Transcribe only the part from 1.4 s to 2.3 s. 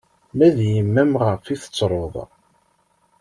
i tettruḍ?